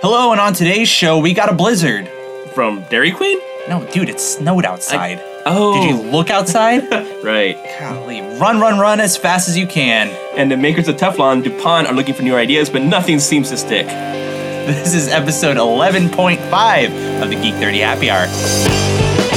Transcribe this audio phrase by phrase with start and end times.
[0.00, 2.08] Hello, and on today's show, we got a blizzard.
[2.54, 3.38] From Dairy Queen?
[3.68, 5.20] No, dude, it snowed outside.
[5.44, 5.74] Oh.
[5.74, 6.84] Did you look outside?
[7.18, 7.56] Right.
[7.80, 10.08] Golly, run, run, run as fast as you can.
[10.38, 13.56] And the makers of Teflon, DuPont, are looking for new ideas, but nothing seems to
[13.56, 13.86] stick.
[13.86, 19.27] This is episode 11.5 of the Geek 30 Happy Hour.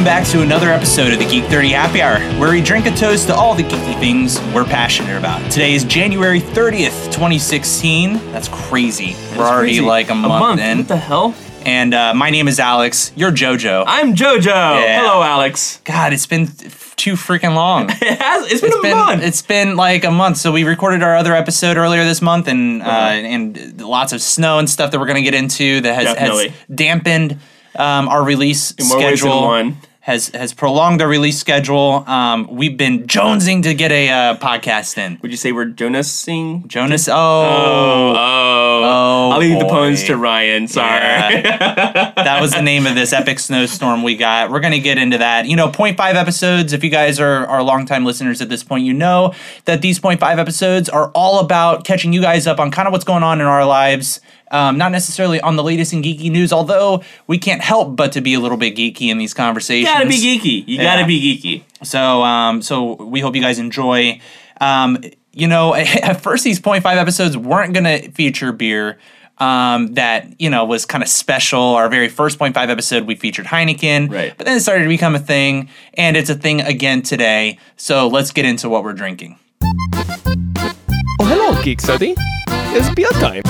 [0.00, 2.90] Welcome back to another episode of the Geek 30 Happy Hour, where we drink a
[2.90, 5.42] toast to all the geeky things we're passionate about.
[5.52, 8.14] Today is January 30th, 2016.
[8.32, 9.14] That's crazy.
[9.36, 9.80] We're already Crazy.
[9.82, 10.78] like a month, in.
[10.78, 11.34] What the hell?
[11.66, 13.12] And uh, my name is Alex.
[13.14, 13.84] You're JoJo.
[13.86, 14.46] I'm JoJo.
[14.46, 15.02] Yeah.
[15.02, 15.82] Hello, Alex.
[15.84, 17.90] God, it's been too freaking long.
[18.00, 18.50] It has.
[18.50, 19.22] It's been It's a been month.
[19.22, 20.38] it's been like a month.
[20.38, 24.58] So we recorded our other episode earlier this month, and uh, and lots of snow
[24.60, 27.38] and stuff that we're gonna get into that has, has dampened
[27.76, 29.89] um, our release In more ways than schedule.
[30.10, 32.02] Has has prolonged our release schedule.
[32.08, 35.20] Um, we've been jonesing to get a uh, podcast in.
[35.22, 36.66] Would you say we're Jonasing?
[36.66, 38.59] Jonas, oh, Oh, oh.
[38.84, 39.70] Oh, I'll leave the boy.
[39.70, 40.68] puns to Ryan.
[40.68, 41.42] Sorry.
[41.42, 44.50] that was the name of this epic snowstorm we got.
[44.50, 45.46] We're going to get into that.
[45.46, 48.92] You know, 0.5 episodes, if you guys are, are longtime listeners at this point, you
[48.92, 52.92] know that these 0.5 episodes are all about catching you guys up on kind of
[52.92, 54.20] what's going on in our lives.
[54.52, 58.20] Um, not necessarily on the latest in geeky news, although we can't help but to
[58.20, 59.88] be a little bit geeky in these conversations.
[59.88, 60.66] You gotta be geeky.
[60.66, 60.82] You Yeah.
[60.96, 61.62] gotta be geeky.
[61.86, 64.20] So, um, so we hope you guys enjoy.
[64.60, 64.98] Um,
[65.32, 68.98] you know, at first these 0.5 episodes weren't going to feature beer.
[69.38, 71.62] Um, that you know was kind of special.
[71.62, 74.34] Our very first 0.5 episode, we featured Heineken, Right.
[74.36, 77.58] But then it started to become a thing, and it's a thing again today.
[77.78, 79.38] So let's get into what we're drinking.
[79.62, 80.74] Oh,
[81.20, 82.14] hello, Geek Study.
[82.48, 83.42] It's beer time.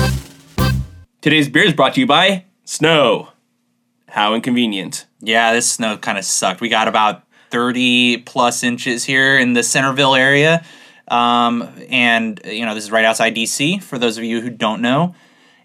[1.19, 3.29] Today's beer is brought to you by Snow.
[4.07, 5.05] How inconvenient.
[5.19, 6.61] Yeah, this snow kind of sucked.
[6.61, 10.63] We got about 30 plus inches here in the Centerville area.
[11.07, 14.81] Um, and, you know, this is right outside DC for those of you who don't
[14.81, 15.15] know.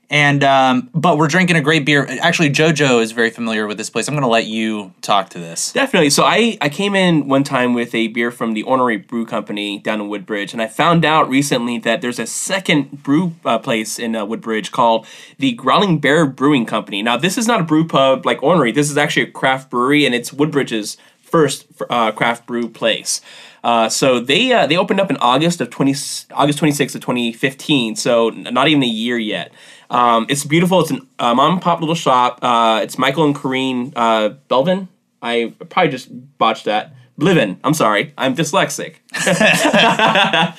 [0.08, 2.06] And, um, but we're drinking a great beer.
[2.20, 4.06] Actually, JoJo is very familiar with this place.
[4.06, 5.72] I'm going to let you talk to this.
[5.72, 6.10] Definitely.
[6.10, 9.80] So I, I came in one time with a beer from the Ornery Brew Company
[9.80, 13.98] down in Woodbridge, and I found out recently that there's a second brew uh, place
[13.98, 15.06] in uh, Woodbridge called
[15.38, 17.02] the Growling Bear Brewing Company.
[17.02, 18.70] Now, this is not a brew pub like Ornery.
[18.70, 23.20] This is actually a craft brewery, and it's Woodbridge's first uh, craft brew place.
[23.66, 25.92] Uh, so they uh, they opened up in August of twenty
[26.30, 27.96] August twenty sixth of twenty fifteen.
[27.96, 29.50] So not even a year yet.
[29.90, 30.82] Um, it's beautiful.
[30.82, 32.38] It's an uh, mom and pop little shop.
[32.42, 34.86] Uh, it's Michael and Corrine uh, Belvin.
[35.20, 36.94] I probably just botched that.
[37.18, 37.58] Blivin.
[37.64, 38.14] I'm sorry.
[38.16, 38.96] I'm dyslexic.
[39.12, 40.54] I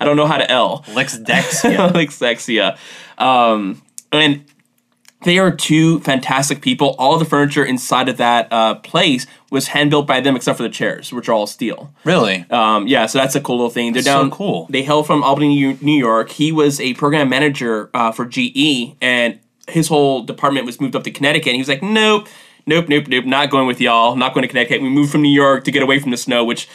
[0.00, 0.84] don't know how to L.
[0.92, 1.88] Lex Dexia.
[1.92, 2.76] Dyslexia.
[3.16, 3.80] Um,
[4.12, 4.44] and
[5.24, 6.94] they are two fantastic people.
[6.98, 10.62] All the furniture inside of that uh, place was hand built by them, except for
[10.62, 11.92] the chairs, which are all steel.
[12.04, 12.44] really?
[12.50, 13.92] Um, yeah, so that's a cool little thing.
[13.92, 14.30] They're So down.
[14.30, 14.66] cool.
[14.70, 16.30] They hail from Albany, New New York.
[16.30, 19.38] He was a program manager uh, for GE, and
[19.68, 21.48] his whole department was moved up to Connecticut.
[21.48, 22.28] And he was like, "Nope,
[22.66, 24.14] nope, nope, nope, not going with y'all.
[24.16, 24.82] Not going to Connecticut.
[24.82, 26.68] We moved from New York to get away from the snow, which."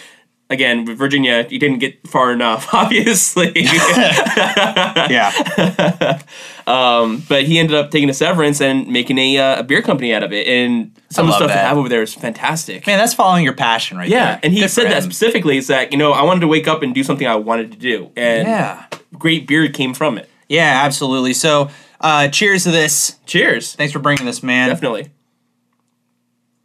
[0.51, 3.53] Again, with Virginia, you didn't get far enough, obviously.
[3.55, 5.31] yeah.
[6.65, 10.23] but he ended up taking a severance and making a, uh, a beer company out
[10.23, 10.45] of it.
[10.47, 11.55] And some of the stuff that.
[11.55, 12.85] they have over there is fantastic.
[12.85, 14.39] Man, that's following your passion right yeah, there.
[14.43, 15.57] and he Good said that specifically.
[15.57, 17.77] Is that you know I wanted to wake up and do something I wanted to
[17.77, 18.85] do, and Yeah.
[19.17, 20.29] great beer came from it.
[20.49, 21.33] Yeah, absolutely.
[21.33, 21.69] So,
[22.01, 23.15] uh, cheers to this.
[23.25, 24.67] Cheers, Thanks for bringing this, man.
[24.67, 25.11] definitely.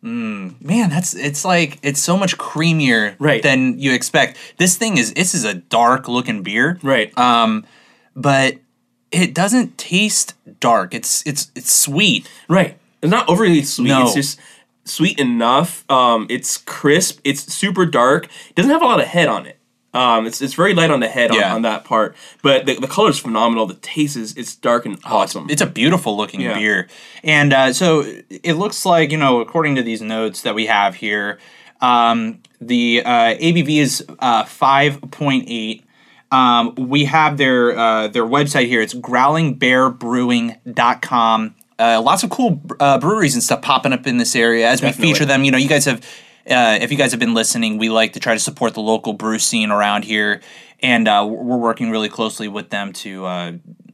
[0.07, 3.43] Man, that's it's like it's so much creamier Right.
[3.43, 4.39] than you expect.
[4.59, 6.79] This thing is this is a dark looking beer.
[6.83, 7.17] Right.
[7.19, 7.67] Um
[8.15, 8.57] but
[9.13, 10.95] it doesn't taste dark.
[10.95, 12.29] It's it's it's sweet.
[12.49, 12.79] right.
[13.03, 13.89] It's not overly sweet.
[13.89, 14.05] No.
[14.05, 14.41] It's just
[14.85, 15.85] sweet enough.
[15.91, 17.21] Um, it's crisp.
[17.25, 18.25] It's super dark.
[18.49, 19.59] It doesn't have a lot of head on it.
[19.97, 21.55] Um, it's, it's very light on the head on, Yeah.
[21.55, 23.67] on that part, but the, the color is phenomenal.
[23.67, 25.47] The taste is it's dark and awesome.
[25.51, 26.55] It's a beautiful looking Yeah.
[26.59, 26.89] beer.
[27.25, 30.95] And uh, so it looks like, you know, according to these notes that we have
[30.97, 31.39] here,
[31.81, 35.83] um, the uh, ABV is uh, 5.8.
[36.33, 38.81] Um, we have their uh, their website here.
[38.81, 41.55] It's growlingbearbrewing.com.
[41.79, 45.07] Uh, lots of cool uh, breweries and stuff popping up in this area as Definitely.
[45.09, 45.45] we feature them.
[45.45, 46.01] You know, you guys have,
[46.49, 49.13] uh, if you guys have been listening, we like to try to support the local
[49.13, 50.41] brew scene around here,
[50.81, 53.53] and uh, we're working really closely with them to, uh,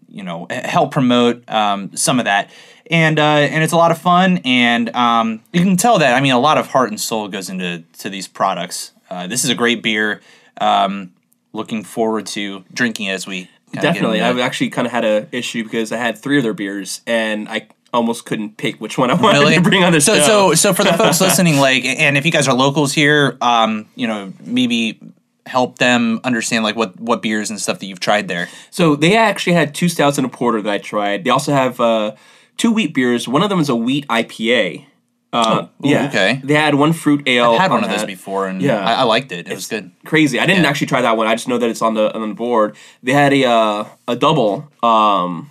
[0.08, 2.50] you know help promote um, some of that.
[2.90, 6.20] And uh, and it's a lot of fun, and um, you can tell that I
[6.20, 8.92] mean a lot of heart and soul goes into to these products.
[9.08, 10.20] Uh, this is a great beer.
[10.60, 11.12] Um,
[11.52, 14.20] looking forward to drinking it as we Definitely.
[14.20, 17.48] I've actually kind of had a issue because I had three of their beers and
[17.48, 20.22] I almost couldn't pick which one I wanted really to bring on the so show.
[20.22, 23.86] so so for the folks listening like and if you guys are locals here um
[23.96, 24.98] you know maybe
[25.46, 29.16] help them understand like what what beers and stuff that you've tried there So they
[29.16, 31.24] actually had two stouts and a porter that I tried.
[31.24, 32.12] They also have uh,
[32.56, 33.26] two wheat beers.
[33.28, 34.86] One of them is a wheat IPA.
[35.34, 36.02] Uh, yeah.
[36.04, 36.40] Oh, okay.
[36.44, 37.52] They had one fruit ale.
[37.52, 38.06] i had one on of those that.
[38.06, 38.84] before and Yeah.
[38.86, 40.38] I, I liked it it was good Crazy.
[40.38, 40.68] I didn't Yeah.
[40.70, 41.26] actually try that one.
[41.26, 42.76] I just know that it's on the on the board.
[43.02, 44.70] They had a uh, a double.
[44.82, 45.50] Um,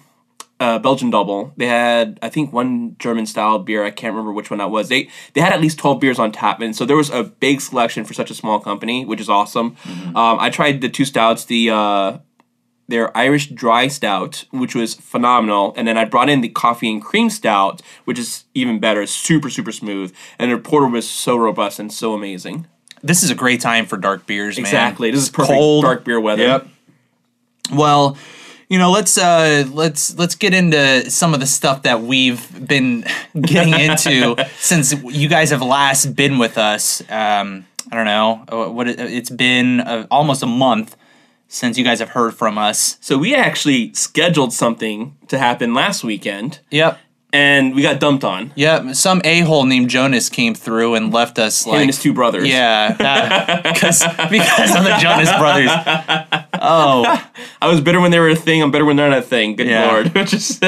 [0.62, 1.54] uh, Belgian double.
[1.58, 3.84] They had, I think, one German style beer.
[3.84, 4.88] I can't remember which one that was.
[4.90, 7.60] They they had at least twelve beers on tap, and so there was a big
[7.62, 9.76] selection for such a small company, which is awesome.
[10.16, 12.18] Um, I tried the two stouts, the uh,
[12.88, 17.02] their Irish dry stout, which was phenomenal, and then I brought in the coffee and
[17.02, 21.80] cream stout, which is even better, super super smooth, and their porter was so robust
[21.80, 22.68] and so amazing.
[23.02, 24.66] this is a great time for dark beers man.
[24.66, 25.84] Exactly, this is perfect Cold.
[25.84, 26.44] dark beer weather.
[26.44, 26.68] Yep.
[27.74, 28.16] well
[28.72, 33.04] you know let's uh let's let's get into some of the stuff that we've been
[33.40, 37.02] getting into since you guys have last been with us.
[37.10, 40.96] Um i don't know uh, what it, it's been uh, almost a month
[41.50, 42.98] since you guys have heard from us.
[43.02, 46.98] So we actually scheduled something to happen last weekend, yep
[47.34, 48.52] and we got dumped on.
[48.56, 52.00] Yep, some a hole named Jonas came through and left us Him like and his
[52.02, 52.48] two brothers.
[52.48, 55.70] Yeah, that- because because of the Jonas brothers.
[56.64, 57.30] Oh,
[57.62, 58.62] I was bitter when they were a thing.
[58.62, 59.56] I'm better when they're not a thing.
[59.56, 59.88] Good Yeah.
[59.92, 60.14] lord.
[60.28, 60.62] Just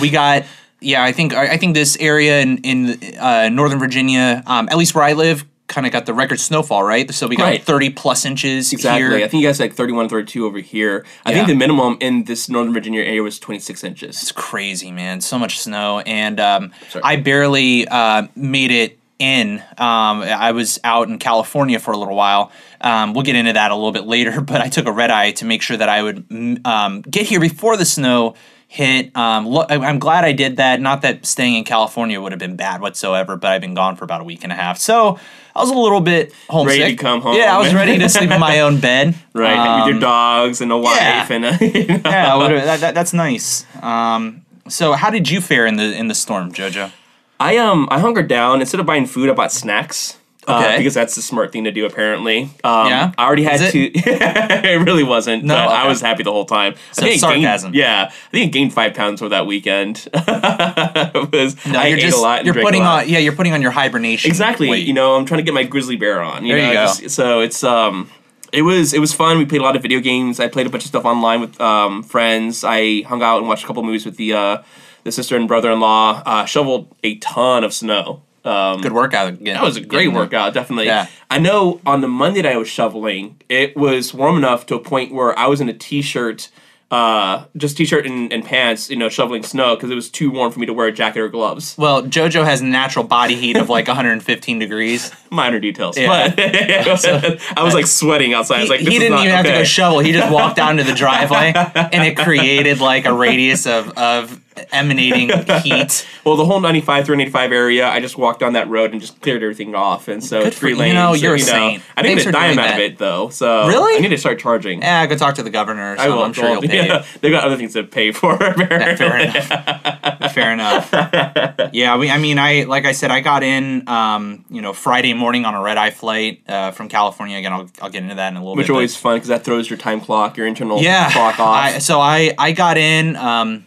[0.00, 0.44] we got
[0.80, 1.02] yeah.
[1.04, 4.94] I think I I think this area in in uh, Northern Virginia, um, at least
[4.94, 7.12] where I live, kind of got the record snowfall right.
[7.12, 7.62] So we got Right.
[7.62, 9.24] thirty plus inches exactly.
[9.24, 11.04] I think you guys like 31, 32 over here.
[11.24, 14.22] I think the minimum in this Northern Virginia area was 26 inches.
[14.22, 15.20] It's crazy, man.
[15.20, 16.72] So much snow, and um,
[17.02, 19.60] I barely uh, made it in.
[19.78, 22.52] Um, I was out in California for a little while.
[22.80, 25.32] Um, we'll get into that a little bit later, but I took a red eye
[25.32, 28.34] to make sure that I would mm, um, get here before the snow
[28.68, 29.16] hit.
[29.16, 30.80] Um, lo- I- I'm glad I did that.
[30.80, 34.04] Not that staying in California would have been bad whatsoever, but I've been gone for
[34.04, 35.18] about a week and a half, so
[35.54, 36.80] I was a little bit homesick.
[36.80, 37.36] Ready to come home.
[37.36, 39.14] Yeah, I was ready to sleep in my own bed.
[39.32, 39.50] Right.
[39.56, 41.28] with Um, your dogs and a wife yeah.
[41.32, 42.00] and a, you know.
[42.04, 43.64] yeah, that, that, that's nice.
[43.82, 46.90] Um, so, how did you fare in the in the storm, Jojo?
[47.38, 48.60] I um I hungered down.
[48.60, 50.18] Instead of buying food, I bought snacks.
[50.48, 50.78] Uh, Okay.
[50.78, 52.44] because that's the smart thing to do, apparently.
[52.64, 53.12] Um, Yeah?
[53.18, 53.78] I already had to.
[53.94, 55.44] it really wasn't.
[55.44, 56.74] No, but I was happy the whole time.
[56.92, 57.74] So I think I gained- sarcasm.
[57.74, 60.08] yeah, I think I gained five pounds over that weekend.
[60.14, 62.38] Was, No, I you're ate just a lot.
[62.38, 64.30] And you're drank a putting on yeah you're putting on your hibernation.
[64.30, 64.68] Exactly.
[64.68, 64.86] weight.
[64.86, 66.44] You know, I'm trying to get my grizzly bear on.
[66.44, 66.86] You There know, you go.
[66.86, 68.10] just- so it's um,
[68.52, 69.38] it was it was fun.
[69.38, 70.38] We played a lot of video games.
[70.40, 72.64] I played a bunch of stuff online with um friends.
[72.64, 74.62] I hung out and watched a couple movies with the uh
[75.04, 76.22] the sister and brother in law.
[76.26, 78.22] Uh, shoveled a ton of snow.
[78.46, 79.28] Um, good workout.
[79.34, 79.54] Again.
[79.54, 80.86] that was a great workout, definitely.
[80.86, 81.08] Yeah.
[81.30, 84.80] I know on the Monday that I was shoveling, it was warm enough to a
[84.80, 86.48] point where I was in a t-shirt,
[86.88, 90.52] uh, just t-shirt and, and pants, you know, shoveling snow because it was too warm
[90.52, 91.74] for me to wear a jacket or gloves.
[91.76, 95.12] Well, JoJo has natural body heat of like 115 degrees.
[95.30, 96.28] Minor details, Yeah.
[96.28, 96.38] but
[97.56, 98.58] I was like sweating outside.
[98.58, 99.98] I was He, like, this he didn't even have to go shovel.
[99.98, 104.40] He just walked down to the driveway, and it created like a radius of of
[104.72, 105.28] emanating
[105.62, 106.06] heat.
[106.24, 109.20] Well, the whole 95 through 85 area, I just walked down that road and just
[109.20, 110.88] cleared everything off, and so Good it's three for- lanes.
[110.88, 111.82] you know, so, you're a know, saint.
[111.96, 113.96] I didn't get a dime out of it though, so Really?
[113.96, 114.82] I need to start charging.
[114.82, 115.94] Yeah, go talk to the governor.
[115.94, 116.22] Or I will.
[116.22, 118.36] I'm sure he'll pay yeah, they got other things to pay for.
[118.56, 120.32] Yeah, fair enough.
[120.32, 121.70] fair enough.
[121.72, 122.10] Yeah, we.
[122.10, 125.54] I mean, I like I said, I got in, um, you know, Friday morning on
[125.54, 127.36] a red eye flight uh, from California.
[127.38, 128.72] Again, I'll, I'll get into that in a little Which bit.
[128.72, 131.56] but- always fun because that throws your time clock, your internal yeah clock off.
[131.56, 133.66] I, so i i got in um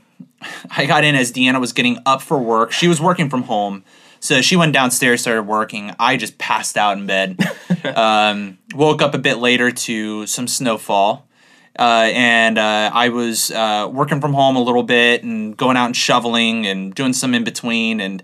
[0.75, 3.84] i got in as deanna was getting up for work she was working from home
[4.19, 7.38] so she went downstairs started working i just passed out in bed
[7.96, 11.25] um woke up a bit later to some snowfall
[11.79, 15.86] uh, and uh, I was uh, working from home a little bit and going out
[15.86, 18.22] and shoveling and doing some in between, and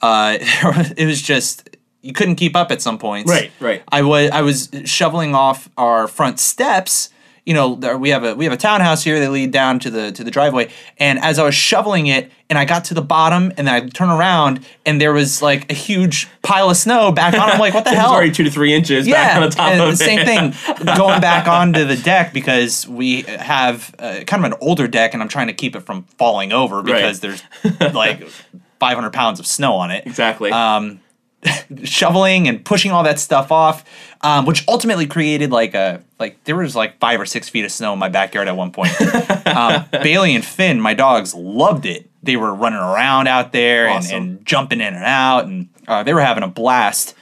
[0.00, 0.38] uh,
[0.96, 3.30] it was just you couldn't keep up at some points.
[3.30, 3.82] Right, right.
[3.92, 7.10] I was I was shoveling off our front steps.
[7.46, 9.18] You know, there, we have a we have a townhouse here.
[9.18, 10.68] They lead down to the to the driveway.
[10.98, 13.88] And as I was shoveling it, and I got to the bottom, and then I
[13.88, 17.40] turn around, and there was like a huge pile of snow back on.
[17.48, 18.12] I'm like, what the hell?
[18.12, 20.54] already two to three inches yeah, back on the top and of the same thing
[20.96, 25.22] going back onto the deck because we have uh, kind of an older deck, and
[25.22, 27.42] I'm trying to keep it from falling over because there's
[27.80, 28.28] like
[28.80, 30.06] 500 pounds of snow on it.
[30.06, 30.50] Exactly.
[30.50, 31.00] Um,
[31.84, 33.84] shoveling and pushing all that stuff off,
[34.22, 37.72] um, which ultimately created like a like there was like five or six feet of
[37.72, 38.92] snow in my backyard at one point.
[39.46, 42.10] um, Bailey and Finn, my dogs, loved it.
[42.22, 46.14] They were running around out there and, and jumping in and out, and uh, they
[46.14, 47.14] were having a blast.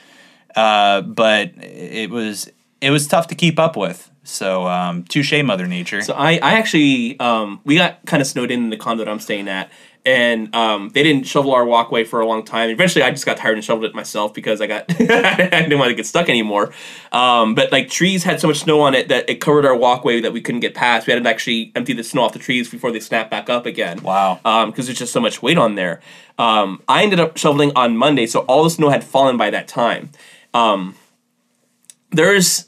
[0.56, 4.10] Uh, but it was it was tough to keep up with.
[4.24, 6.00] So um, touche, Mother Nature.
[6.00, 9.10] So I, I actually, um, we got kind of snowed in in the condo that
[9.10, 9.70] I'm staying at,
[10.04, 12.68] and um, they didn't shovel our walkway for a long time.
[12.70, 15.90] Eventually, I just got tired and shoveled it myself because I got I didn't want
[15.90, 16.72] to get stuck anymore.
[17.10, 20.20] Um, but like trees had so much snow on it that it covered our walkway
[20.20, 21.06] that we couldn't get past.
[21.06, 23.64] We had to actually empty the snow off the trees before they snapped back up
[23.64, 24.02] again.
[24.02, 24.40] Wow.
[24.66, 26.00] Because there's just so much weight on there.
[26.38, 29.68] Um, I ended up shoveling on Monday, so all the snow had fallen by that
[29.68, 30.10] time.
[30.52, 30.96] Um,
[32.10, 32.66] there's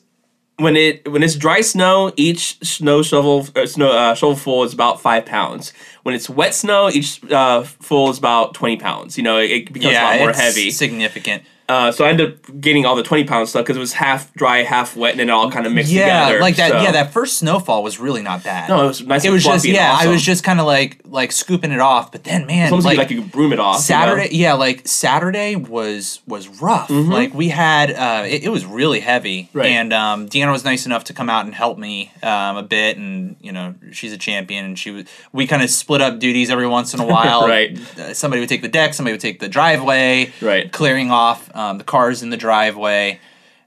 [0.58, 5.00] when it when it's dry snow, each snow shovel uh, snow uh, shovelful is about
[5.00, 5.72] five pounds.
[6.02, 9.18] When it's wet snow, each uh, full is about twenty pounds.
[9.18, 10.70] You know, it, it becomes a lot more heavy.
[10.70, 11.42] significant.
[11.68, 14.32] Uh, so I ended up getting all the twenty pound stuff because it was half
[14.35, 16.40] dry, half wet, and then it all kind of mixed Yeah, together.
[16.40, 16.70] like that.
[16.70, 18.68] so- Yeah, that first snowfall was really not bad.
[18.68, 19.25] No, it was nice.
[19.25, 19.96] it and was just yeah.
[19.99, 22.87] I was just kind of like like scooping it off, but then man, It's almost
[22.87, 23.75] like, like, you could broom it off.
[23.75, 23.82] you know?
[23.82, 26.88] Saturday, yeah, like Saturday was was rough.
[26.90, 29.58] Like we had, uh, it, it was really heavy, Mm-hmm.
[29.58, 29.66] Right.
[29.70, 32.96] and um, Deanna was nice enough to come out and help me um, a bit,
[32.96, 35.04] and you know she's a champion, and she was.
[35.32, 37.46] We kind of split up duties every once in a while.
[37.49, 37.76] Right.
[37.99, 40.32] Uh, somebody would take the deck, somebody would take the driveway.
[40.40, 40.70] Right.
[40.70, 43.18] Clearing off um, the cars in the driveway.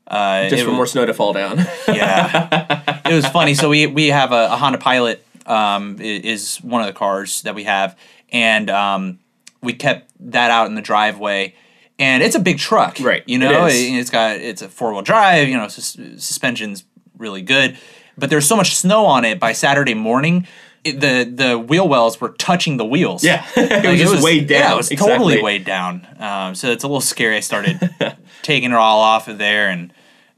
[0.08, 1.58] Uh, just for was- more snow to fall down.
[1.88, 3.54] yeah, it was funny.
[3.54, 7.56] So we we have a, a Honda Pilot um, is one of the cars that
[7.56, 7.98] we have,
[8.32, 9.20] and um,
[9.62, 11.56] we kept that out in the driveway.
[11.98, 15.02] And it's a big truck, Right, You know, it, has got it's a four wheel
[15.02, 15.50] drive.
[15.50, 16.86] You know, sus- suspension's
[17.18, 17.78] really good,
[18.18, 19.38] but there's so much snow on it.
[19.38, 20.48] By Saturday morning,
[20.84, 23.24] it, the the wheel wells were touching the wheels.
[23.24, 24.60] yeah, it Like, was just weighed down.
[24.62, 25.14] Yeah, it was Exactly.
[25.18, 26.08] totally weighed down.
[26.20, 27.36] Um, so it's a little scary.
[27.38, 27.80] I started
[28.42, 29.94] taking it all off of there, and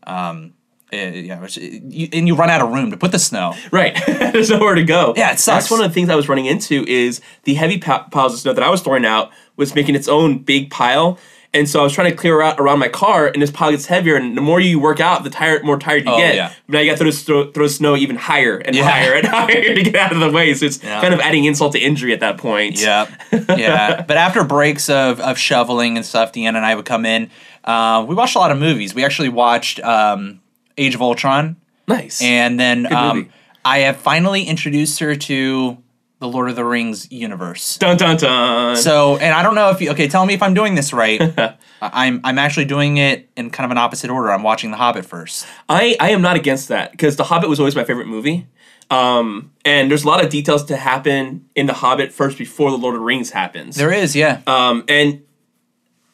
[0.07, 0.53] um,
[0.91, 3.53] it, yeah, it was, you, and you run out of room to put the snow.
[3.71, 3.98] Right.
[4.07, 5.13] There's nowhere to go.
[5.15, 5.63] Yeah, it sucks.
[5.65, 8.53] That's one of the things I was running into is the heavy piles of snow
[8.53, 11.17] that I was throwing out was making its own big pile.
[11.53, 13.86] And so I was trying to clear out around my car, and this pile gets
[13.86, 14.15] heavier.
[14.15, 16.36] And the more you work out, the tired, more tired you Oh, get.
[16.36, 16.53] yeah.
[16.70, 18.89] Now you got to throw, throw snow even higher and Yeah.
[18.89, 20.53] higher and higher to get out of the way.
[20.53, 21.01] So it's Yeah.
[21.01, 22.79] kind of adding insult to injury at that point.
[22.79, 24.01] Yeah, yeah.
[24.08, 27.29] But after breaks of, of shoveling and stuff, Deanna and I would come in.
[27.65, 28.96] Uh, we watched a lot of movies.
[28.96, 30.39] We actually watched um,
[30.77, 32.22] Age of Ultron, Nice.
[32.22, 33.29] and then um.
[33.65, 35.77] I have finally introduced her to
[36.22, 37.78] the Lord of the Rings universe.
[37.78, 38.78] dun dun dun.
[38.78, 40.08] So, and I don't know if you okay.
[40.08, 41.20] Tell me if I'm doing this right.
[41.82, 44.32] I'm I'm actually doing it in kind of an opposite order.
[44.32, 45.48] I'm watching The Hobbit first.
[45.68, 48.48] I, I am not against that because The Hobbit was always my favorite movie.
[48.92, 52.78] Um, and there's a lot of details to happen in The Hobbit first before The
[52.78, 53.75] Lord of the Rings happens.
[53.78, 55.24] There is, yeah, Um, and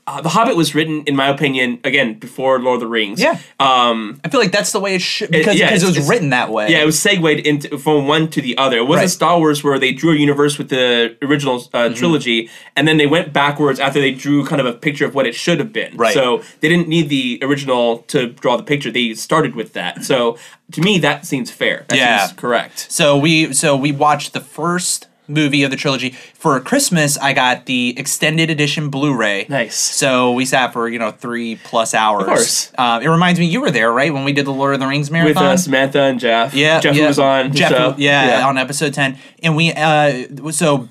[0.08, 3.20] uh, The Hobbit was written, in my opinion, again before Lord of the Rings.
[3.22, 3.38] yeah.
[3.60, 6.30] Um, I feel like that's the way it should because yeah, because it was written
[6.30, 6.70] that way.
[6.70, 8.78] yeah, it was segued into from one to the other.
[8.78, 9.10] It wasn't Right.
[9.10, 11.94] Star Wars where they drew a universe with the original uh, Mm-hmm.
[11.96, 15.26] trilogy, and then they went backwards after they drew kind of a picture of what
[15.28, 15.96] it should have been.
[15.98, 16.14] Right.
[16.14, 18.90] So they didn't need the original to draw the picture.
[18.92, 20.04] They started with that.
[20.06, 20.38] So
[20.72, 21.86] to me, that seems fair.
[21.90, 22.26] That Yeah.
[22.28, 22.88] seems correct.
[22.92, 27.18] So we so we watched the first movie of the trilogy for Christmas.
[27.18, 29.46] I got the extended edition Blu-ray.
[29.50, 29.76] Nice.
[29.78, 32.22] So we sat for you know three plus hours.
[32.22, 32.72] Of course.
[32.78, 34.88] Uh, it reminds me you were there right when we did the Lord of the
[34.88, 35.46] Rings With marathon.
[35.46, 36.54] uh, Samantha and Jeff.
[36.54, 37.08] Yeah, Jeff yeah.
[37.08, 37.54] was on.
[37.54, 37.96] Jeff, show.
[37.98, 40.88] yeah, on episode ten, and we uh, so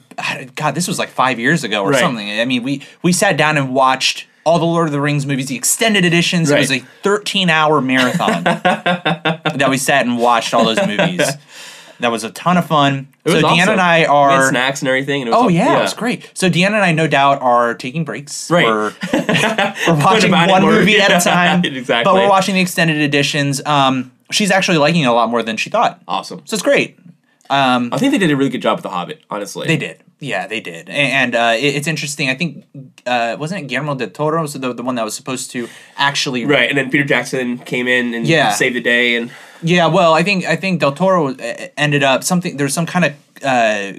[0.54, 2.00] God, this was like five years ago or Right.
[2.00, 2.40] something.
[2.40, 5.46] I mean, we we sat down and watched all the Lord of the Rings movies,
[5.48, 6.50] the extended editions.
[6.50, 11.22] It was a thirteen hour marathon that we sat and watched all those movies.
[12.00, 13.08] That was a ton of fun.
[13.24, 13.68] It was so Deanna awesome.
[13.72, 14.48] and I We had are.
[14.50, 15.22] snacks and everything.
[15.22, 16.30] And it was Oh all- yeah, it was great.
[16.34, 18.50] So Deanna and I, no doubt, are taking breaks.
[18.50, 18.64] Right.
[18.66, 19.74] We're, we're
[20.04, 21.64] watching one movie at a time.
[21.64, 22.04] exactly.
[22.04, 23.64] But we're watching the extended editions.
[23.64, 26.02] Um, she's actually liking it a lot more than she thought.
[26.06, 26.42] Awesome.
[26.44, 26.98] So it's great.
[27.48, 29.68] Um, I think they did a really good job with The Hobbit, honestly.
[29.68, 30.02] they did.
[30.18, 30.88] Yeah, they did.
[30.88, 32.28] And uh, it- it's interesting.
[32.28, 32.64] I think
[33.06, 36.44] uh, wasn't it Guillermo del Toro was the, the one that was supposed to actually
[36.44, 38.50] Right, and then Peter Jackson came in and Yeah.
[38.50, 39.30] saved the day, and
[39.62, 42.56] Yeah, well, I think I think Del Toro uh, ended up something.
[42.56, 43.92] There's some kind of uh,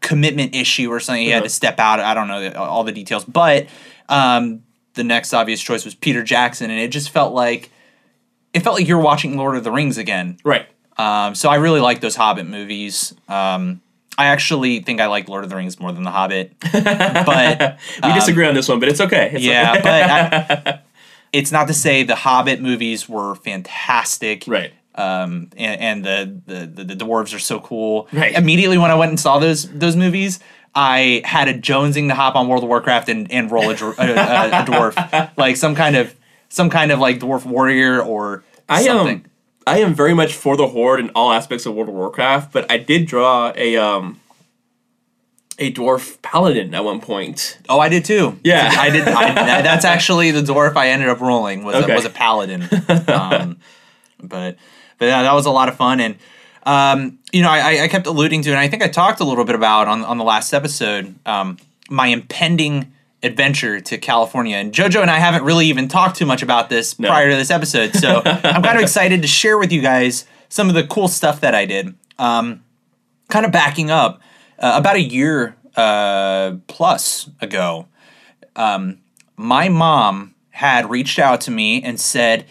[0.00, 1.22] commitment issue or something.
[1.22, 1.44] He had Uh-huh.
[1.44, 2.00] to step out.
[2.00, 3.66] I don't know all the details, but
[4.08, 4.62] um,
[4.94, 7.70] the next obvious choice was Peter Jackson, and it just felt like
[8.52, 10.36] it felt like you were watching Lord of the Rings again.
[10.44, 10.66] right.
[10.98, 13.14] Um, so I really like those Hobbit movies.
[13.26, 13.80] Um,
[14.18, 18.12] I actually think I like Lord of the Rings more than The Hobbit, but We
[18.12, 19.30] disagree on this one, but it's okay.
[19.32, 19.82] It's Um, yeah, okay.
[19.82, 20.80] but I,
[21.32, 24.44] it's not to say the Hobbit movies were fantastic.
[24.46, 24.72] right.
[25.00, 28.08] Um, and, and the, the, the dwarves are so cool.
[28.12, 28.34] Right.
[28.34, 30.40] Immediately when I went and saw those those movies,
[30.74, 33.74] I had a jonesing to hop on World of Warcraft and, and roll a, a,
[33.74, 36.14] a, a dwarf, like some kind of
[36.48, 39.16] some kind of like dwarf warrior or I something.
[39.18, 39.30] am
[39.66, 42.70] I am very much for the horde in all aspects of World of Warcraft, but
[42.70, 44.20] I did draw a um
[45.58, 47.58] a dwarf paladin at one point.
[47.68, 48.38] Oh, I did too.
[48.42, 48.70] Yeah.
[48.78, 49.06] I did.
[49.06, 51.92] I, that's actually the dwarf I ended up rolling was Okay.
[51.92, 52.66] a, was a paladin.
[53.08, 53.58] Um,
[54.22, 54.56] but
[55.00, 56.16] but yeah, that was a lot of fun, and
[56.62, 59.44] um, you know, I, I kept alluding to, and I think I talked a little
[59.44, 61.56] bit about on on the last episode, um,
[61.88, 62.92] my impending
[63.22, 64.56] adventure to California.
[64.56, 67.08] And JoJo and I haven't really even talked too much about this No.
[67.08, 70.68] prior to this episode, so I'm kind of excited to share with you guys some
[70.68, 71.94] of the cool stuff that I did.
[72.18, 72.62] Um,
[73.28, 74.20] kind of backing up,
[74.58, 77.88] uh, about a year uh, plus ago,
[78.56, 78.98] um,
[79.36, 82.44] my mom had reached out to me and said,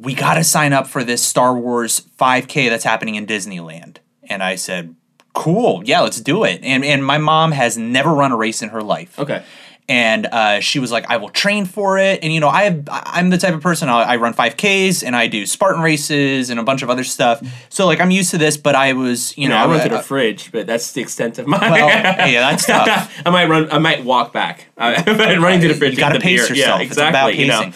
[0.00, 4.42] "We got to sign up for this Star Wars 5K that's happening in Disneyland." And
[4.42, 4.94] I said,
[5.34, 8.68] "Cool, yeah, let's do it." And and my mom has never run a race in
[8.70, 9.42] her life Okay.
[9.88, 12.82] and uh, she was like, "I will train for it." And you know, I have,
[12.90, 16.60] I'm the type of person I, I run 5Ks and I do Spartan races and
[16.60, 17.40] a bunch of other stuff.
[17.70, 18.56] So like, I'm used to this.
[18.58, 20.92] But I was, you You know, know, I run uh, to the fridge, but that's
[20.92, 21.58] the extent of my.
[21.58, 21.88] well,
[22.28, 23.14] yeah, that's tough.
[23.26, 23.70] I might run.
[23.70, 24.66] I might walk back.
[24.76, 25.92] Uh, but running to the fridge.
[25.94, 26.56] You got to pace beer.
[26.56, 26.80] yourself.
[26.80, 27.44] Yeah, It's about exactly.
[27.44, 27.72] You know.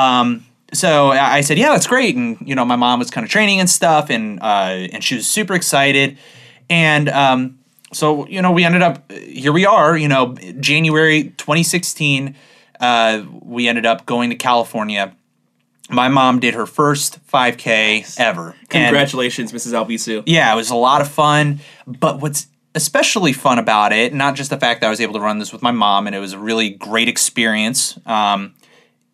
[0.00, 3.30] Um, so I said, "Yeah, that's great." And you know, my mom was kind of
[3.30, 6.18] training and stuff, and uh, and she was super excited.
[6.68, 7.58] And um,
[7.92, 9.52] so you know, we ended up here.
[9.52, 12.34] We are, you know, January 2016.
[12.80, 15.14] Uh, we ended up going to California.
[15.90, 18.50] My mom did her first 5K ever.
[18.50, 19.72] And- Congratulations, Mrs.
[19.72, 20.22] Albisu.
[20.26, 21.60] yeah, it was a lot of fun.
[21.86, 25.20] But what's especially fun about it, not just the fact that I was able to
[25.20, 27.98] run this with my mom, and it was a really great experience.
[28.06, 28.54] Um,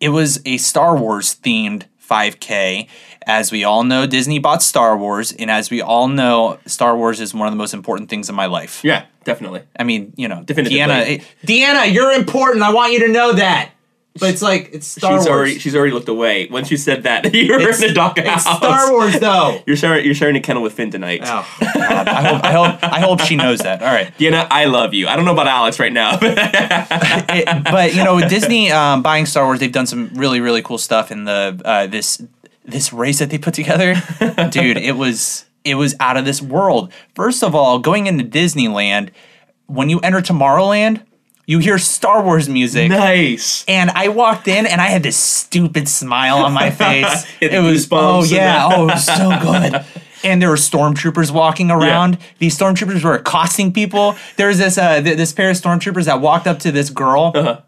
[0.01, 2.87] it was a Star Wars themed 5K.
[3.27, 7.21] As we all know, Disney bought Star Wars, and as we all know, Star Wars
[7.21, 8.83] is one of the most important things in my life.
[8.83, 9.61] Yeah, definitely.
[9.77, 10.79] I mean, you know, Definitively.
[10.79, 12.63] Deanna, eh, Deanna, you're important.
[12.63, 13.69] I want you to know that.
[14.19, 15.27] But it's like it's Star she's Wars.
[15.27, 16.47] already she's already looked away.
[16.49, 18.57] Once you said that, you were it's, in the dog it's house.
[18.57, 19.63] Star Wars, though.
[19.65, 21.21] You're sharing you're sharing a kennel with Finn tonight.
[21.23, 22.07] Oh, God.
[22.09, 23.81] I hope, I hope, I hope she knows that.
[23.81, 24.13] All right.
[24.17, 25.07] Deanna, I love you.
[25.07, 26.17] I don't know about Alex right now.
[26.21, 30.61] it, but you know, with Disney um, buying Star Wars, they've done some really really
[30.61, 32.21] cool stuff in the uh, this
[32.65, 33.95] this race that they put together.
[34.49, 36.91] Dude, it was it was out of this world.
[37.15, 39.09] First of all, going into Disneyland,
[39.67, 41.01] when you enter Tomorrowland,
[41.45, 42.89] you hear Star Wars music.
[42.89, 43.65] nice.
[43.67, 47.25] And I walked in and I had this stupid smile on my face.
[47.41, 49.85] It was oh yeah, oh it was so good.
[50.23, 52.19] And there were stormtroopers walking around.
[52.37, 54.15] These stormtroopers were accosting people.
[54.37, 57.31] There was this uh, th- this pair of stormtroopers that walked up to this girl,
[57.33, 57.61] Uh-huh.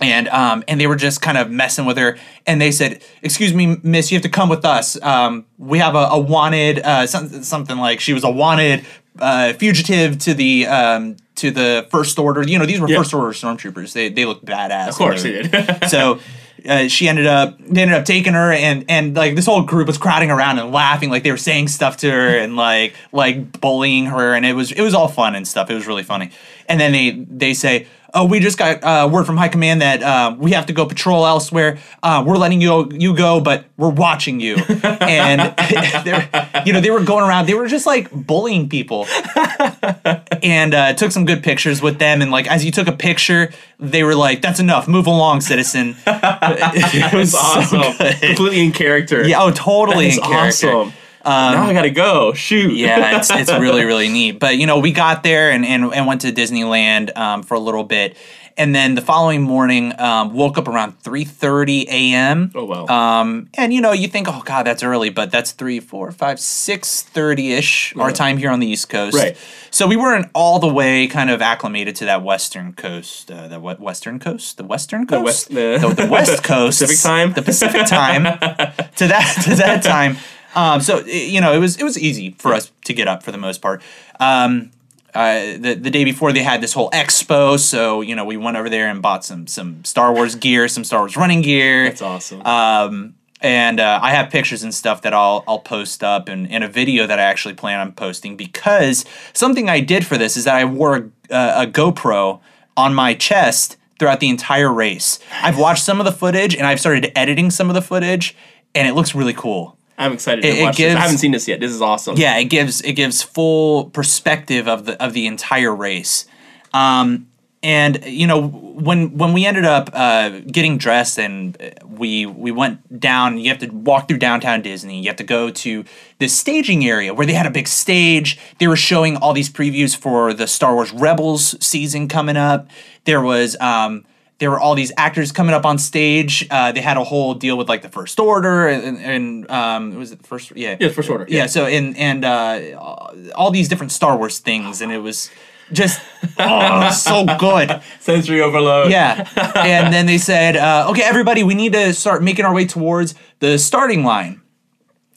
[0.00, 2.16] and um, and they were just kind of messing with her.
[2.46, 4.96] And they said, "Excuse me, Miss, you have to come with us.
[5.02, 8.86] Um, we have a, a wanted uh, some, something like she was a wanted
[9.18, 12.42] uh, fugitive to the um, to the First Order.
[12.42, 12.98] You know, these were Yeah.
[12.98, 13.92] First Order stormtroopers.
[13.92, 14.88] They they looked badass.
[14.88, 15.88] Of course And they did.
[15.88, 16.20] so
[16.68, 19.86] uh, she ended up they ended up taking her and and like this whole group
[19.86, 23.60] was crowding around and laughing like they were saying stuff to her and like like
[23.60, 26.30] bullying her and it was it was all fun and stuff it was really funny
[26.68, 30.02] and then they they say oh we just got uh, word from high command that
[30.02, 33.88] uh, we have to go patrol elsewhere uh, we're letting you you go but we're
[33.88, 35.40] watching you and
[36.66, 39.06] you know they were going around they were just like bullying people
[40.42, 42.22] and uh, took some good pictures with them.
[42.22, 44.88] And like as you took a picture, they were like, "That's enough.
[44.88, 47.80] Move along, citizen." it was so awesome.
[47.98, 48.20] good.
[48.20, 49.26] Completely in character.
[49.26, 50.70] Yeah, oh, totally in character.
[50.72, 50.92] awesome.
[51.24, 52.32] Now I gotta go.
[52.32, 52.74] Shoot.
[52.76, 54.38] Yeah, it's it's really really neat.
[54.38, 57.60] But you know, we got there and and, and went to Disneyland um, for a
[57.60, 58.16] little bit.
[58.56, 62.50] And then the following morning, um, woke up around three thirty a.m.
[62.56, 62.86] Oh, wow.
[62.88, 66.40] Um, and you know, you think, oh god, that's early, but that's three, four, five,
[66.40, 69.16] six thirty ish our time here on the East Coast.
[69.16, 69.36] Right.
[69.70, 73.60] So we weren't all the way kind of acclimated to that Western Coast, uh, the
[73.60, 77.34] what Western Coast, the Western Coast, west- the- the, the West Coast, Pacific time?
[77.34, 78.24] the Pacific time
[78.96, 80.16] to that to that time.
[80.58, 83.30] Um, so you know, it was it was easy for us to get up for
[83.30, 83.80] the most part.
[84.18, 84.72] Um,
[85.14, 88.56] uh, the the day before they had this whole expo, so you know we went
[88.56, 91.84] over there and bought some some Star Wars gear, some Star Wars running gear.
[91.84, 92.42] That's awesome.
[92.44, 96.64] Um, and uh, I have pictures and stuff that I'll I'll post up and, and
[96.64, 100.44] a video that I actually plan on posting because something I did for this is
[100.44, 102.40] that I wore a, a GoPro
[102.76, 105.20] on my chest throughout the entire race.
[105.40, 108.34] I've watched some of the footage and I've started editing some of the footage
[108.74, 109.77] and it looks really cool.
[109.98, 110.94] I'm excited to it- it watch this.
[110.94, 111.60] I haven't seen this yet.
[111.60, 112.16] This is awesome.
[112.16, 116.26] Yeah, it gives it gives full perspective of the of the entire race.
[116.72, 117.26] Um,
[117.62, 122.52] and you know when when we ended up uh, getting dressed and uh, we we
[122.52, 125.84] went down you have to walk through downtown disney you have to go to
[126.20, 129.96] the staging area where they had a big stage they were showing all these previews
[129.96, 132.68] for the star wars rebels season coming up
[133.06, 134.04] there was um
[134.38, 136.46] there were all these actors coming up on stage.
[136.50, 140.12] Uh, they had a whole deal with like the First Order and, and um, was
[140.12, 140.52] it the first?
[140.56, 141.38] Yeah, Yeah, First Order, Yeah.
[141.38, 141.46] yeah.
[141.46, 145.30] so and and uh, all these different Star Wars things, and it was
[145.72, 146.00] just
[146.38, 147.82] oh so good.
[148.00, 148.90] Sensory overload.
[148.90, 149.28] Yeah.
[149.56, 153.14] And then they said, uh, okay, everybody, we need to start making our way towards
[153.40, 154.40] the starting line.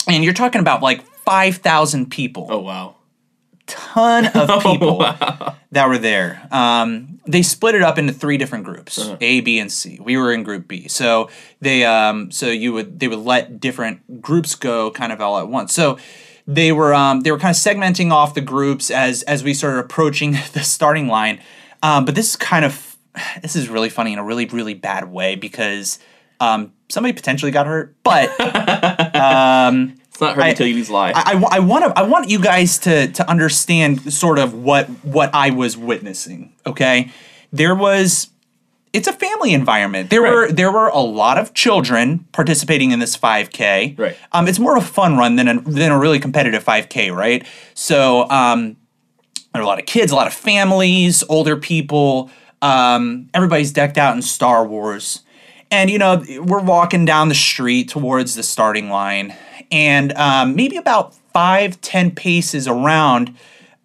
[0.07, 2.95] And you're talking about like 5,000 people, Oh wow.
[3.71, 4.99] Ton of people
[5.71, 6.47] that were there.
[6.51, 9.99] Um, they split it up into three different groups, A, B, and C.
[10.01, 10.87] We were in group B.
[10.87, 11.29] So
[11.61, 15.47] they um, so you would they would let different groups go kind of all at
[15.47, 15.73] once.
[15.73, 15.97] So
[16.47, 19.79] they were um, they were kind of segmenting off the groups as as we started
[19.79, 21.39] approaching the starting line.
[21.83, 22.97] Um, but this is kind of
[23.41, 25.99] this is really funny in a really really bad way because
[26.39, 31.11] um, somebody potentially got hurt, but It's not hurting I- until you use lie.
[31.13, 35.33] I, I, want to I want you guys to to understand sort of what what
[35.33, 36.53] I was witnessing.
[36.65, 37.11] Okay,
[37.51, 38.29] there was
[38.93, 40.09] it's a family environment.
[40.09, 43.97] There were there were a lot of children participating in this 5K.
[43.97, 44.17] Right.
[44.33, 47.45] Um, it's more of a fun run than a than a really competitive 5K, right?
[47.73, 48.77] So um,
[49.53, 52.29] there are a lot of kids, a lot of families, older people.
[52.61, 55.23] Um, everybody's decked out in Star Wars.
[55.71, 59.33] And, you know, we're walking down the street towards the starting line.
[59.71, 63.35] And um, maybe about five, ten paces around,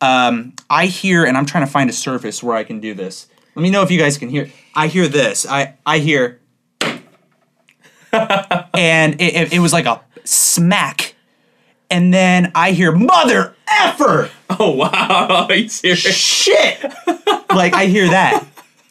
[0.00, 3.28] um, I hear, and I'm trying to find a surface where I can do this.
[3.54, 4.50] Let me know if you guys can hear.
[4.74, 5.46] I hear this.
[5.46, 6.40] I, I hear,
[8.12, 11.14] and it, it, it was like a smack.
[11.88, 14.30] And then I hear, mother effer!
[14.58, 15.46] oh wow.
[15.48, 16.00] Are you serious?
[16.14, 16.82] shit.
[17.50, 18.44] like I hear that.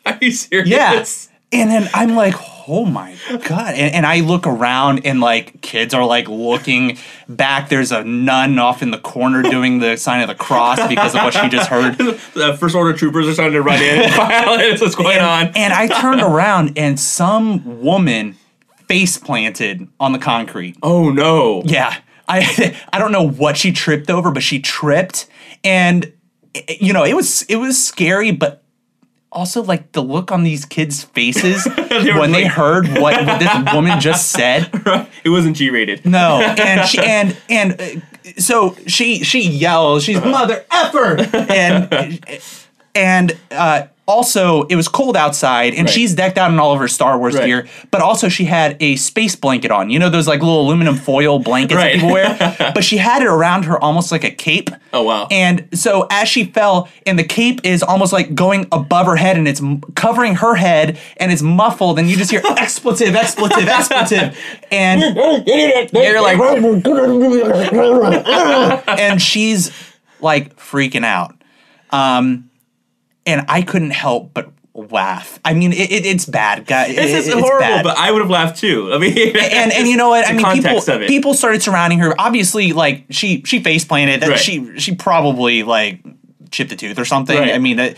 [0.06, 1.30] Are you serious?
[1.30, 1.35] Yeah.
[1.52, 2.36] And then I'm like,
[2.68, 3.76] oh my God.
[3.76, 6.98] And, and I look around and like kids are like looking
[7.30, 7.70] back.
[7.70, 11.22] There's a nun off in the corner doing the sign of the cross because of
[11.22, 11.98] what she just heard.
[12.36, 14.00] The first order troopers are starting to run in.
[14.12, 15.48] That's what's going on.
[15.48, 18.36] And, and I turned around and some woman
[18.88, 20.76] face planted on the concrete.
[20.84, 21.62] oh no.
[21.66, 21.96] Yeah.
[22.28, 25.28] I I don't know what she tripped over, but she tripped
[25.64, 26.12] and
[26.54, 28.64] eh, you know, it was it was scary, but
[29.36, 33.74] also like the look on these kids' faces were when they heard what, what this
[33.74, 34.70] woman just said.
[35.24, 36.06] It wasn't G rated.
[36.06, 42.42] No, and she and and uh, so she she yells, she's mother effer, and
[42.96, 45.94] and uh, also it was cold outside, and Right.
[45.94, 47.46] she's decked out in all of her Star Wars Right.
[47.46, 49.90] gear, but also she had a space blanket on.
[49.90, 51.94] You know those like little aluminum foil blankets Right.
[51.94, 54.70] that people wear, but she had it around her almost like a cape.
[54.94, 55.28] Oh, wow.
[55.32, 59.38] And so as she fell, and the cape is almost like going above her head,
[59.38, 63.68] and it's m- covering her head, and it's muffled, and you just hear expletive, expletive,
[63.68, 64.38] expletive,
[64.72, 65.02] and
[65.96, 66.40] you're like,
[68.88, 69.72] and she's
[70.22, 71.34] like freaking out.
[71.90, 72.50] Um,
[73.26, 75.40] and I couldn't help but laugh.
[75.46, 76.96] I mean, it, it, it's bad, guys.
[76.96, 77.84] This is it's horrible, bad.
[77.84, 78.92] but I would have laughed too.
[78.94, 80.28] I mean, and and you know what?
[80.28, 82.14] I mean, people people started surrounding her.
[82.20, 84.40] Obviously, like she she face planted that Right.
[84.40, 86.02] she she probably like
[86.52, 87.38] chipped a tooth or something.
[87.38, 87.54] Right.
[87.54, 87.98] I mean, that,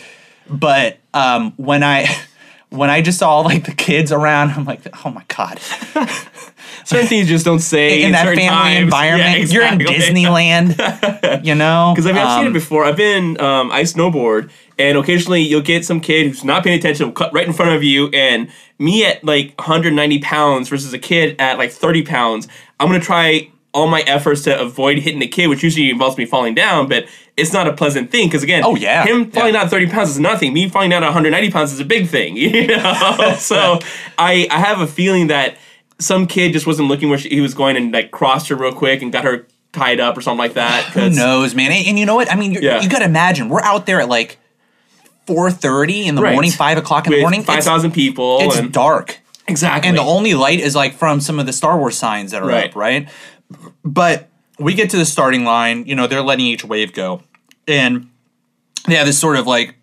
[0.50, 2.04] but um, when I
[2.70, 5.60] when I just saw like the kids around, I'm like, oh my god!
[6.86, 8.84] certain things just don't say In that family times.
[8.84, 9.80] environment, Yeah, you're in.
[9.80, 11.94] Disneyland, you know.
[11.96, 12.84] Because I mean, I've seen Um, it before.
[12.86, 17.12] I've been um, I snowboard, and occasionally you'll get some kid who's not paying attention,
[17.14, 18.50] cut right in front of you, and
[18.80, 22.48] me at like 190 pounds versus a kid at like 30 pounds.
[22.80, 26.26] I'm gonna try all my efforts to avoid hitting the kid, which usually involves me
[26.26, 27.06] falling down, but
[27.38, 29.06] it's not a pleasant thing because again, Oh, yeah.
[29.06, 29.62] him falling Yeah.
[29.62, 30.54] down 30 pounds is nothing.
[30.54, 33.36] Me falling down at 190 pounds is a big thing, you know.
[33.40, 33.80] so
[34.18, 35.56] I I have a feeling that
[36.00, 38.74] some kid just wasn't looking where she, he was going and like crossed her real
[38.74, 40.84] quick and got her tied up or something like that.
[40.94, 41.72] Who knows, man?
[41.72, 42.32] And, and you know what?
[42.32, 42.82] I mean, Yeah.
[42.82, 44.38] you got to imagine we're out there at like
[45.28, 46.34] four thirty in the Right.
[46.34, 47.44] morning, five o'clock in the morning.
[47.44, 48.40] five thousand people.
[48.42, 49.20] it's and, dark.
[49.48, 49.88] exactly.
[49.90, 52.48] and the only light is like from some of the Star Wars signs that are
[52.48, 52.70] Right.
[52.70, 53.10] up, right?
[53.84, 57.22] But we get to the starting line, you know, they're letting each wave go,
[57.68, 58.10] and
[58.88, 59.76] they have this sort of like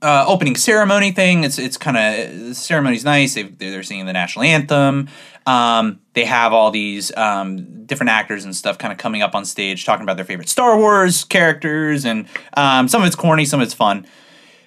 [0.00, 1.44] uh, opening ceremony thing.
[1.44, 3.34] It's it's kind of the ceremony's nice.
[3.34, 5.08] They they're singing the national anthem.
[5.46, 9.44] Um, they have all these um, different actors and stuff kind of coming up on
[9.44, 13.60] stage talking about their favorite Star Wars characters, and um, some of it's corny, some
[13.60, 14.06] of it's fun.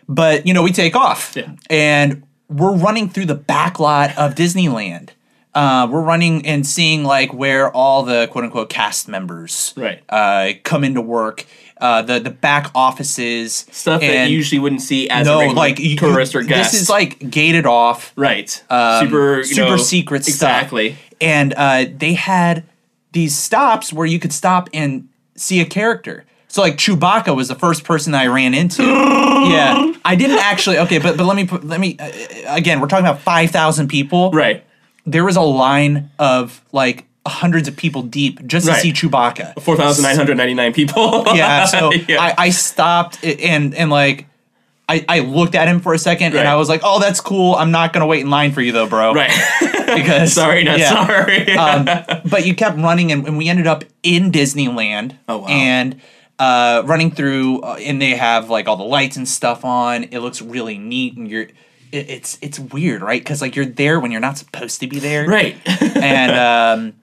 [0.08, 1.54] But you know, we take off, Yeah.
[1.70, 5.10] and we're running through the back lot of Disneyland.
[5.56, 10.04] Uh, we're running and seeing like where all the quote unquote cast members Right.
[10.10, 11.46] uh, come into work.
[11.80, 15.56] Uh, the the back offices, Stuff that you usually wouldn't see as a no, regular
[15.56, 16.72] like you- tourist or guest.
[16.72, 20.34] This is like gated off, right, um, super, super know, secret stuff.
[20.36, 20.98] Exactly.
[21.22, 22.64] And uh, they had
[23.12, 26.26] these stops where you could stop and see a character.
[26.48, 28.84] So like Chewbacca was the first person I ran into.
[28.84, 30.78] yeah, I didn't actually.
[30.80, 32.10] Okay, but but let me put, let me uh,
[32.48, 32.80] again.
[32.80, 34.32] We're talking about five thousand people.
[34.32, 34.64] Right.
[35.06, 38.82] There was a line of like hundreds of people deep just to Right.
[38.82, 39.62] see Chewbacca.
[39.62, 41.24] Four thousand nine hundred ninety nine people.
[41.36, 42.22] Yeah, so Yeah.
[42.22, 44.28] I, I stopped and and like.
[44.88, 46.42] I, I looked at him for a second Right.
[46.42, 47.56] and I was like, "Oh, that's cool.
[47.56, 49.32] I'm not gonna wait in line for you though, bro." right.
[49.96, 51.08] Because sorry, not yeah.
[51.08, 51.52] sorry.
[51.58, 51.86] um,
[52.30, 55.18] but you kept running, and, and we ended up in Disneyland.
[55.28, 55.48] Oh, wow.
[55.48, 56.02] And
[56.38, 60.04] uh, running through, uh, and they have like all the lights and stuff on.
[60.06, 61.48] It looks really neat, and you're.
[61.92, 63.22] It, it's it's weird, right?
[63.24, 65.56] Because like you're there when you're not supposed to be there, right.
[65.66, 66.94] And um,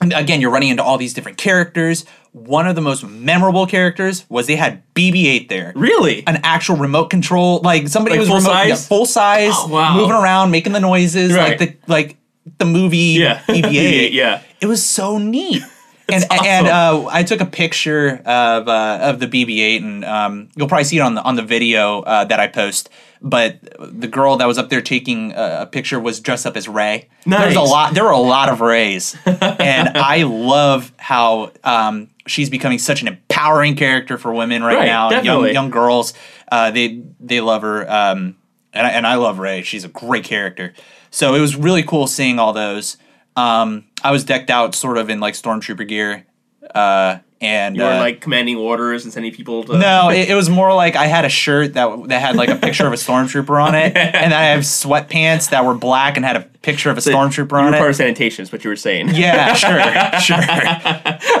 [0.00, 2.04] again, you're running into all these different characters.
[2.32, 6.24] One of the most memorable characters was they had BB-8 there really.
[6.26, 7.60] an actual remote control.
[7.62, 8.68] Like somebody Like was full remote, size?
[8.68, 9.94] yeah, full size, Oh, wow.
[9.96, 11.58] moving around, making the noises, Right.
[11.58, 12.16] like the like
[12.58, 13.38] the movie Yeah.
[13.48, 14.12] BB-8.
[14.12, 14.42] Yeah.
[14.60, 15.62] it was so neat.
[16.12, 16.46] And awesome.
[16.46, 20.84] and uh, I took a picture of uh, of the BB-8, and um, you'll probably
[20.84, 22.88] see it on the on the video uh, that I post.
[23.20, 26.66] But the girl that was up there taking a, a picture was dressed up as
[26.66, 27.10] Rey.
[27.26, 27.92] There's a lot.
[27.92, 33.08] There were a lot of Reys, and I love how um, she's becoming such an
[33.08, 35.10] empowering character for women right, Right, now.
[35.10, 35.52] Young definitely.
[35.52, 36.14] young girls,
[36.50, 38.36] uh, they they love her, um,
[38.72, 39.60] and I, and I love Rey.
[39.62, 40.72] She's a great character.
[41.10, 42.96] So it was really cool seeing all those.
[43.38, 46.26] Um, I was decked out sort of in like stormtrooper gear,
[46.74, 49.78] uh, and You were uh, like commanding orders and sending people to.
[49.78, 52.56] no, it, it was more like I had a shirt that that had like a
[52.56, 56.36] picture of a stormtrooper on it, and I have sweatpants that were black and had
[56.36, 57.78] a picture of a stormtrooper You on were it.
[57.78, 59.10] part of sanitation, is what you were saying.
[59.14, 59.80] Yeah, sure,
[60.20, 60.42] sure.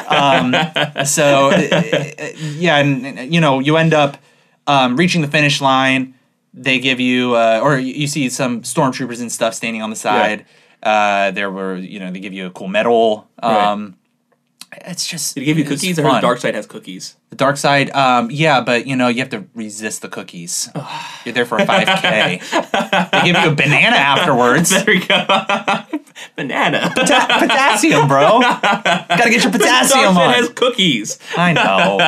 [0.08, 0.54] Um,
[1.04, 4.16] so, uh, yeah, and, you know, you end up
[4.66, 6.14] um, reaching the finish line.
[6.54, 9.96] They give you, uh, or you you see some stormtroopers and stuff standing on the
[9.96, 10.44] side.
[10.82, 13.28] Uh, there were, you know, they give you a cool medal.
[13.42, 13.96] Um,
[14.72, 15.34] It's just.
[15.34, 15.98] Did he give you cookies?
[15.98, 16.20] I heard.
[16.20, 17.16] Dark Side has cookies.
[17.30, 20.70] The dark side, um, yeah, but you know you have to resist the cookies.
[21.26, 22.40] You're there for a five k.
[22.40, 24.70] they give you a banana afterwards.
[24.70, 25.26] There we go.
[26.36, 26.90] Banana.
[26.96, 28.40] Pota- potassium, bro.
[28.40, 30.32] Gotta get your potassium Dark Side on.
[30.34, 31.18] has cookies.
[31.36, 31.98] I know.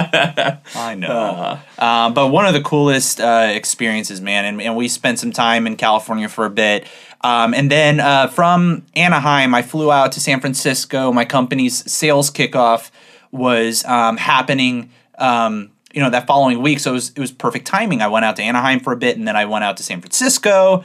[0.75, 1.59] I know.
[1.79, 5.67] Uh, but one of the coolest uh, experiences, man, and, and we spent some time
[5.67, 6.87] in California for a bit.
[7.23, 11.13] Um, and then uh, from Anaheim, I flew out to San Francisco.
[11.13, 12.91] My company's sales kickoff
[13.31, 14.91] was um, happening.
[15.19, 18.01] Um, you know that following week, so it was it was perfect timing.
[18.01, 20.01] I went out to Anaheim for a bit, and then I went out to San
[20.01, 20.85] Francisco.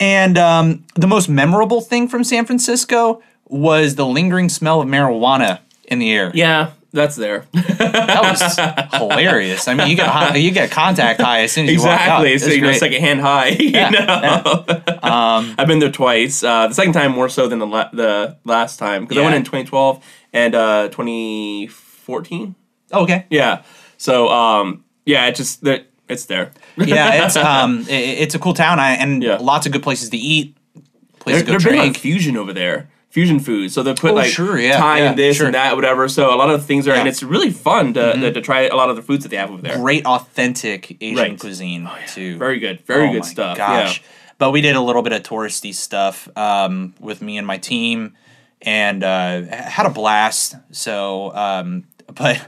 [0.00, 5.60] And um, the most memorable thing from San Francisco was the lingering smell of marijuana
[5.84, 6.32] in the air.
[6.34, 7.46] Yeah, that's there.
[7.52, 9.66] That was hilarious.
[9.68, 12.24] I mean, you get high, you get contact high as soon as you walk out.
[12.26, 12.38] exactly.
[12.38, 13.48] So you know, second hand high.
[13.58, 14.82] You Yeah.
[15.02, 16.44] Um, I've been there twice.
[16.44, 19.34] Uh, the second time more so than the la- the last time because I went
[19.36, 22.54] in 2012 and uh, 2014.
[22.92, 23.26] oh, okay.
[23.30, 23.62] Yeah.
[23.96, 26.52] So um, yeah, it just that it's there.
[26.76, 29.36] Yeah, it's um, i it's a cool town, I, and Yeah.
[29.40, 30.56] lots of good places to eat,
[31.20, 31.96] places to go they're big on drink.
[31.98, 32.90] fusion over there.
[33.12, 33.70] Fusion food.
[33.70, 35.46] So they put Oh, like sure, yeah, Thai yeah, and this sure.
[35.46, 36.08] and that, whatever.
[36.08, 37.00] So a lot of things are, and Yeah.
[37.02, 37.08] Mm-hmm.
[37.08, 39.50] it's really fun to, to, to try a lot of the foods that they have
[39.50, 39.76] over there.
[39.76, 41.38] Great, authentic Asian Right.
[41.38, 42.38] cuisine too.
[42.38, 42.80] Very good.
[42.86, 43.58] Very Oh good stuff.
[43.58, 44.00] Gosh.
[44.00, 44.06] Yeah.
[44.38, 48.16] But we did a little bit of touristy stuff um, with me and my team,
[48.62, 50.56] and uh, had a blast.
[50.70, 52.40] So, um, but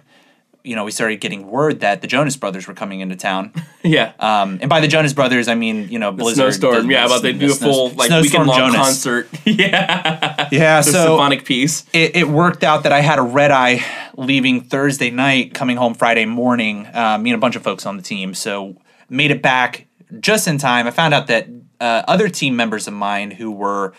[0.65, 3.53] you know, we started getting word that the Jonas Brothers were coming into town.
[3.87, 4.15] Yeah.
[4.19, 6.55] Um, and by the Jonas Brothers, I mean you know Blizzard.
[6.55, 6.91] Snowstorm.
[6.91, 8.77] Yeah, about they the do a full like weekend long Jonas.
[8.77, 9.29] concert.
[9.45, 10.49] yeah.
[10.51, 11.85] Yeah, so symphonic piece.
[11.93, 13.85] it, it worked out that I had a red eye
[14.17, 16.89] leaving Thursday night, coming home Friday morning.
[16.95, 18.75] Um, me and a bunch of folks on the team, so
[19.11, 19.87] made it back
[20.19, 20.87] just in time.
[20.87, 21.47] I found out that
[21.79, 23.93] uh, other team members of mine who were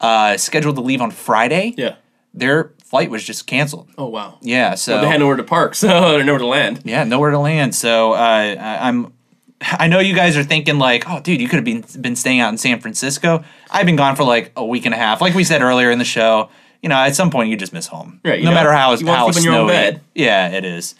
[0.00, 1.96] uh, scheduled to leave on Friday, Yeah.
[2.32, 3.88] their flight was just canceled.
[3.98, 4.38] Oh wow.
[4.40, 6.80] Yeah, so They had nowhere to park, so they're nowhere to land.
[6.84, 7.74] yeah, nowhere to land.
[7.74, 8.16] So uh,
[8.58, 9.12] I, I'm.
[9.60, 12.40] I know you guys are thinking like, oh, dude, you could have been been staying
[12.40, 13.42] out in San Francisco.
[13.70, 15.20] I've been gone for like a week and a half.
[15.22, 16.50] Like we said earlier in the show,
[16.82, 18.90] you know, at some point you just miss home, Right, you no know, matter how
[19.06, 19.72] how sleep your own snowy.
[19.72, 20.00] bed.
[20.14, 20.94] Yeah, it is.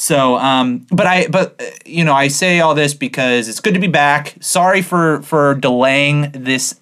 [0.00, 3.74] So, um, but I, but uh, you know, I say all this because it's good
[3.74, 4.34] to be back.
[4.40, 6.80] Sorry for for delaying this.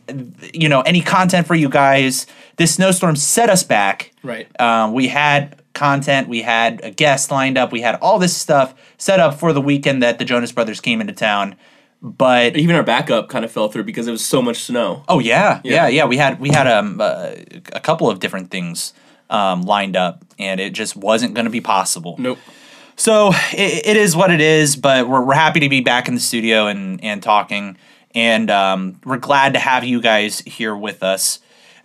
[0.54, 2.28] You know, any content for you guys.
[2.58, 4.12] This snowstorm set us back.
[4.22, 4.48] Right.
[4.60, 8.72] Um, we had content, we had a guest lined up, we had all this stuff
[8.98, 11.56] set up for the weekend that the Jonas Brothers came into town.
[12.00, 15.02] But Even our backup kind of fell through because it was so much snow.
[15.08, 15.88] oh yeah, yeah, Yeah.
[15.88, 17.32] yeah, we had we had um, uh,
[17.72, 18.92] a couple of different things
[19.28, 22.14] um, lined up, and it just wasn't going to be possible.
[22.18, 22.38] Nope.
[22.98, 26.14] So it, it is what it is, but we're, we're happy to be back in
[26.14, 27.76] the studio and, and talking.
[28.12, 31.38] And um, we're glad to have you guys here with us.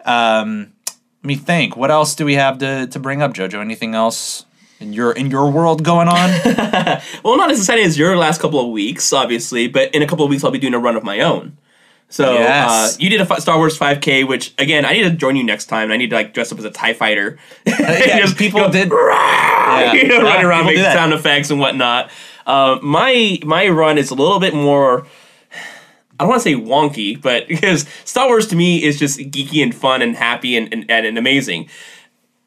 [0.06, 1.78] Um, let me think.
[1.78, 3.62] What else do we have to, to bring up, Jojo?
[3.62, 4.46] Anything else
[4.80, 6.30] in your in your world going on?
[7.24, 10.26] Well, not as exciting as your last couple of weeks, obviously, but in a couple
[10.26, 11.58] of weeks I'll be doing a run of my own.
[12.14, 12.94] So Yes.
[12.94, 15.66] uh, you did a Star Wars 5K, which again I need to join you next
[15.66, 15.92] time.
[15.92, 17.40] I need to like dress up as a Tie Fighter.
[17.66, 18.84] yeah, people go, did.
[18.90, 22.12] you know, Yeah, run around, making sound effects and whatnot.
[22.46, 25.08] Uh, my my run is a little bit more.
[26.20, 29.64] I don't want to say wonky, but because Star Wars to me is just geeky
[29.64, 31.68] and fun and happy and, and, and amazing.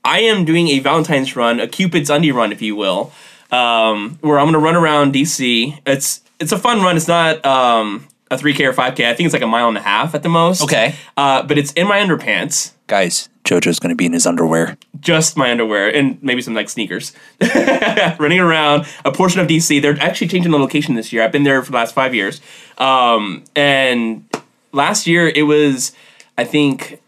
[0.05, 3.11] I am doing a Valentine's run, a Cupid's Undie run, if you will,
[3.50, 5.76] um, where I'm going to run around DC.
[5.85, 6.96] It's it's a fun run.
[6.96, 9.06] It's not um, a 3K or 5K.
[9.08, 10.62] I think it's like a mile and a half at the most.
[10.62, 10.94] Okay.
[11.16, 14.78] Uh, but it's in my underpants, Guys, Jojo's going to be in his underwear.
[15.00, 17.12] just my underwear, and maybe some like sneakers.
[18.18, 19.82] Running around a portion of DC.
[19.82, 21.24] They're actually changing the location this year.
[21.24, 22.40] I've been there for the last five years.
[22.78, 24.24] Um, and
[24.72, 25.92] last year it was,
[26.38, 27.00] I think,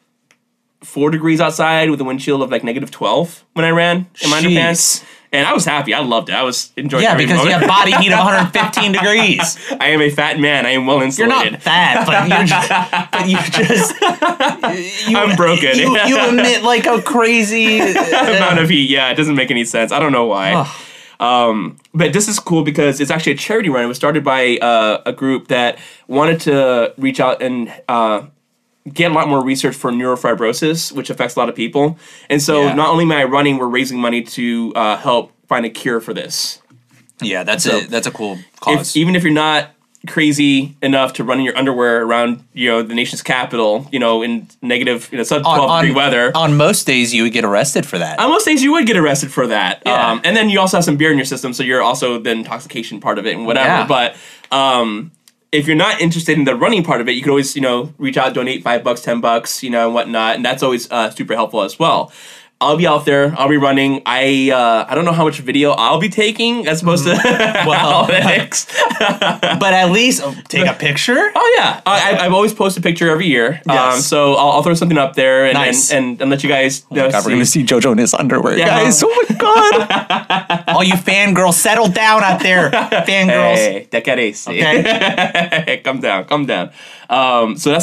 [0.82, 4.30] four degrees outside with a wind chill of like negative 12 when I ran in
[4.30, 4.56] my Jeez.
[4.56, 5.04] underpants.
[5.30, 5.92] And I was happy.
[5.92, 6.34] I loved it.
[6.34, 9.58] I was enjoying Yeah, because you have body heat of 115 degrees.
[9.78, 10.64] I am a fat man.
[10.64, 11.42] I am well insulated.
[11.42, 12.68] You're not fat, but you're just,
[13.12, 13.36] but you
[13.66, 15.76] just you, I'm broken.
[15.76, 17.78] You, you emit like a crazy.
[17.80, 18.88] amount of heat.
[18.88, 19.92] Yeah, it doesn't make any sense.
[19.92, 20.66] I don't know why.
[21.20, 23.84] Um, but this is cool because it's actually a charity run.
[23.84, 28.22] It was started by uh, a group that wanted to reach out and uh,
[28.94, 31.98] get a lot more research for neurofibrosis, which affects a lot of people.
[32.30, 32.74] And so, Yeah.
[32.74, 36.12] not only am I running, we're raising money to uh, help find a cure for
[36.14, 36.60] this.
[37.20, 38.96] Yeah, that's So- a that's a cool If, cause.
[38.96, 39.70] even if you're not
[40.06, 44.22] crazy enough to run in your underwear around, you know, the nation's capital, you know,
[44.22, 46.30] in negative, you know, sub 12 degree weather.
[46.36, 48.18] on most days, you would get arrested for that.
[48.20, 49.82] On most days, you would get arrested for that.
[49.84, 50.12] Yeah.
[50.12, 52.30] Um, and then you also have some beer in your system, so you're also the
[52.30, 53.68] intoxication part of it and whatever.
[53.68, 53.86] Yeah.
[53.86, 54.16] But
[54.56, 55.10] um,
[55.50, 57.92] if you're not interested in the running part of it, you can always, you know,
[57.98, 61.10] reach out, donate five bucks, ten bucks, you know, and whatnot, and that's always uh,
[61.10, 62.12] super helpful as well.
[62.60, 63.32] I'll be out there.
[63.38, 64.02] I'll be running.
[64.04, 67.10] I uh, I don't know how much video I'll be taking as opposed to
[67.66, 68.66] Well- analytics.
[69.60, 71.30] but at least oh, take a picture.
[71.36, 73.60] Oh yeah, I, I- I've always posted a picture every year.
[73.68, 74.06] Um, Yes.
[74.06, 75.92] so I'll, I'll throw something up there and, Nice.
[75.92, 77.08] and, and, and let you guys know.
[77.08, 78.66] God, we're gonna see JoJo in his underwear, Yeah.
[78.66, 79.02] guys.
[79.04, 80.64] Oh my god!
[80.68, 83.56] All you fangirls, settle down out there, fangirls.
[83.56, 83.86] Hey,
[87.08, 87.14] te
[87.70, 87.74] querés.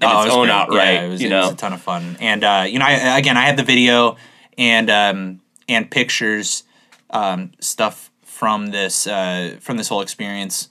[0.00, 0.06] Okay.
[0.06, 0.54] Oh, it its was own great.
[0.54, 0.94] outright.
[0.94, 2.16] Yeah, it was, you it know, was a ton of fun.
[2.20, 4.16] And uh, you know, I, again, I have the video
[4.56, 6.64] and um, and pictures,
[7.10, 10.68] um, stuff from this uh, from this whole experience.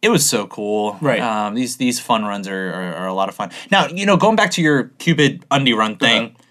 [0.00, 0.96] It was so cool.
[1.00, 1.20] Right.
[1.20, 3.50] Um, these these fun runs are, are, are a lot of fun.
[3.70, 6.26] Now, you know, going back to your Cupid undie run thing.
[6.26, 6.44] Uh-huh.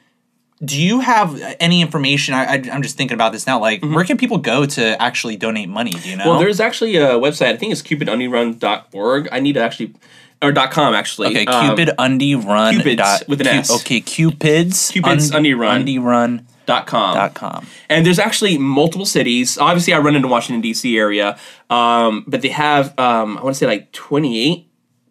[0.64, 2.34] Do you have any information?
[2.34, 3.60] I, I, I'm just thinking about this now.
[3.60, 5.92] Like, where can people go to actually donate money?
[5.92, 6.22] Do you know?
[6.24, 6.30] Mm-hmm.
[6.32, 7.54] Well, there's actually a website.
[7.54, 9.30] I think it's cupidundierun.org.
[9.32, 9.94] I need to actually,
[10.42, 11.28] or dot .com actually.
[11.30, 12.76] okay, Um, Cupid undie run.
[12.76, 13.72] Cupids dot- with an Cu- S.
[13.82, 14.92] Okay, Cupids.
[14.92, 15.82] Cupids undie run.
[15.82, 16.48] Undie run.
[16.66, 17.14] dot com.
[17.16, 17.66] Dot com.
[17.90, 19.58] And there's actually multiple cities.
[19.58, 20.98] Obviously, I run into Washington D.C.
[20.98, 21.38] area,
[21.70, 24.67] um, but they have um, I want to say like 28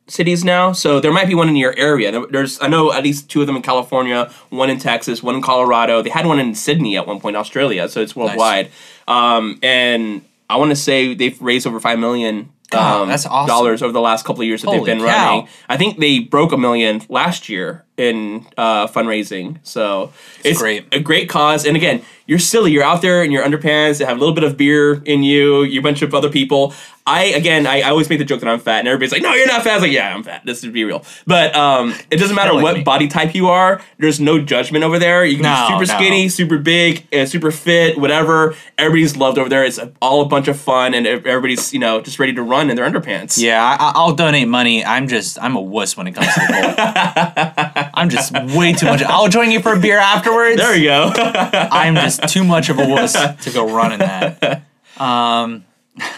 [0.09, 0.73] cities now.
[0.73, 2.27] So there might be one in your area.
[2.31, 5.43] There's I know at least two of them in California, one in Texas, one in
[5.43, 6.03] Colorado.
[6.03, 7.89] They had one in Sydney at one point, Australia.
[7.89, 8.71] So it's worldwide.
[9.09, 12.51] Um, and I want to say they've raised over five million.
[12.71, 13.49] God, um, that's awesome.
[13.49, 15.29] Dollars over the last couple of years that Holy they've been cow.
[15.29, 15.49] running.
[15.69, 19.59] I think they broke a million last year in uh, fundraising.
[19.63, 20.13] So
[20.45, 20.87] it's great.
[20.93, 21.65] a great cause.
[21.65, 22.73] And again, you're silly.
[22.73, 24.01] You're out there in your underpants.
[24.01, 25.63] You have a little bit of beer in you.
[25.63, 26.75] You're a bunch of other people.
[27.09, 29.33] I again, I, I always make the joke that I'm fat, and everybody's like, "No,
[29.33, 30.43] you're not fat." I was like, "Yeah, I'm fat.
[30.45, 32.83] This is be real." But um, it doesn't matter what me.
[32.83, 33.81] body type you are.
[33.99, 35.25] There's no judgment over there.
[35.25, 36.05] You can No, be super no.
[36.05, 38.57] skinny, super big, uh, super fit, whatever.
[38.77, 39.65] Everybody's loved over there.
[39.65, 42.77] It's all a bunch of fun, and everybody's you know just ready to run in
[42.77, 43.39] their underpants.
[43.41, 44.85] Yeah, I, I'll donate money.
[44.85, 47.86] I'm just I'm a wuss when it comes to the.
[47.95, 49.03] I'm just way too much.
[49.03, 50.57] I'll join you for a beer afterwards.
[50.57, 51.13] There you go.
[51.17, 54.63] I'm just too much of a wuss to go running that.
[54.99, 55.65] Um,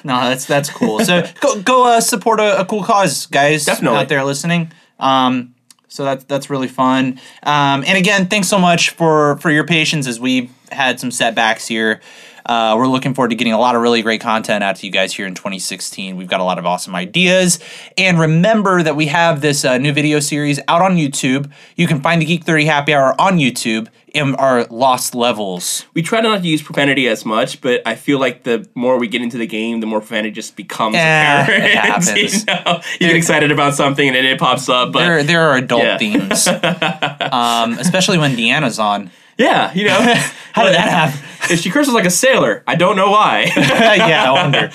[0.04, 1.00] no, that's that's cool.
[1.00, 3.64] So go go uh, support a, a cool cause, guys.
[3.64, 3.98] Definitely.
[3.98, 4.72] out there listening.
[4.98, 5.54] Um,
[5.88, 7.20] so that's that's really fun.
[7.42, 11.66] Um, and again, thanks so much for for your patience as we had some setbacks
[11.66, 12.00] here.
[12.48, 14.90] Uh, we're looking forward to getting a lot of really great content out to you
[14.92, 16.16] guys here in 2016.
[16.16, 17.58] We've got a lot of awesome ideas.
[17.98, 21.50] And remember that we have this uh, new video series out on YouTube.
[21.76, 25.84] You can find the Geek 30 Happy Hour on YouTube in our Lost Levels.
[25.92, 29.06] we try not to use profanity as much, but I feel like the more we
[29.06, 31.64] get into the game, the more profanity just becomes Yeah, apparent.
[31.64, 32.16] it happens.
[32.40, 32.80] you, know?
[32.98, 35.82] you get excited about something and then it pops up, but There, there are adult
[35.82, 35.98] Yeah.
[35.98, 36.48] themes,
[37.32, 39.10] um, especially when Deanna's on.
[39.38, 39.98] Yeah, you know.
[40.52, 41.20] How did that happen?
[41.50, 43.50] If she curses like a sailor, I don't know why.
[43.56, 44.70] yeah, I wonder.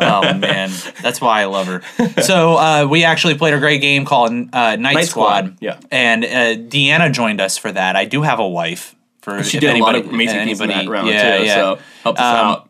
[0.00, 0.70] Oh man,
[1.00, 1.80] that's why I love her.
[2.20, 5.44] So uh, we actually played a great game called uh, Knight, Knight Squad.
[5.46, 5.80] Squad, yeah.
[5.90, 6.28] and uh,
[6.68, 7.96] Deanna joined us for that.
[7.96, 8.94] I do have a wife.
[9.22, 11.44] For she if did a lot of amazing things in anybody- that round yeah, too.
[11.44, 11.54] yeah.
[11.54, 12.68] So helped us Um, out.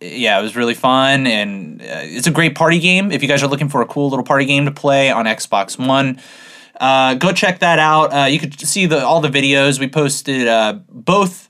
[0.00, 3.12] yeah, it was really fun, and uh, it's a great party game.
[3.12, 5.78] If you guys are looking for a cool little party game to play on Xbox
[5.78, 6.18] One,
[6.80, 8.06] uh, go check that out.
[8.12, 11.48] Uh, you could see the all the videos we posted, uh, both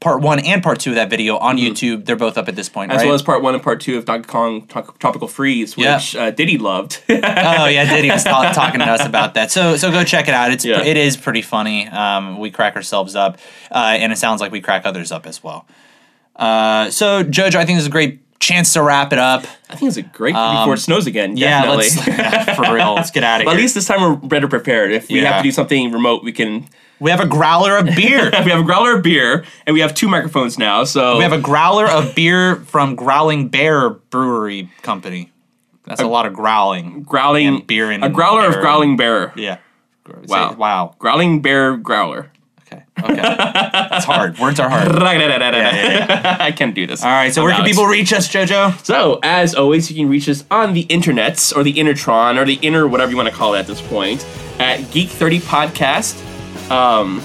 [0.00, 2.04] part one and part two of that video on YouTube.
[2.04, 2.96] They're both up at this point, Mm-hmm.
[2.96, 3.06] As right?
[3.06, 5.96] well as part one and part two of Donkey Kong Tro- Tropical Freeze, Yeah.
[5.96, 7.02] which uh, Diddy loved.
[7.08, 7.14] oh
[7.66, 9.50] yeah, Diddy was ta- talking to us about that.
[9.50, 10.52] So so go check it out.
[10.52, 10.82] It's Yeah.
[10.84, 11.88] it is pretty funny.
[11.88, 13.38] Um, we crack ourselves up,
[13.72, 15.66] uh, and it sounds like we crack others up as well.
[16.36, 19.44] Uh, so Jojo, I think this is a great chance to wrap it up.
[19.68, 21.30] I think it's a great before it snows again.
[21.32, 21.84] Um, Yeah, definitely.
[21.84, 22.94] let's yeah, for real.
[22.94, 23.58] Let's get out of But here.
[23.58, 24.92] at least this time we're better prepared.
[24.92, 25.32] If we Yeah.
[25.32, 26.66] have to do something remote, we can.
[27.00, 28.30] we have a growler of beer.
[28.44, 30.84] We have a growler of beer, and we have two microphones now.
[30.84, 35.30] So we have a growler of beer from Growling Bear Brewery Company.
[35.84, 37.02] That's a, lot of growling.
[37.04, 38.58] growling and beer and a growler bear.
[38.58, 39.32] of growling bear.
[39.36, 39.56] Yeah.
[40.26, 40.52] Wow.
[40.54, 40.94] Wow.
[40.98, 42.30] Growling bear growler.
[43.04, 43.22] Okay.
[43.92, 44.38] It's hard.
[44.38, 44.88] Words are hard.
[46.40, 47.02] I can't do this.
[47.02, 47.32] All right.
[47.32, 48.84] So I'm where can people reach us, Jojo?
[48.84, 52.58] So, as always, you can reach us on the internets or the Intertron or the
[52.62, 54.26] inner whatever you want to call it at this point
[54.58, 56.70] at Geek 30 Podcast.
[56.70, 57.22] Um,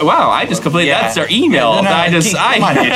[0.00, 1.02] wow, I just completely yeah.
[1.02, 1.74] that's our email.
[1.76, 2.92] No, no, I just Geek- I come on, dude.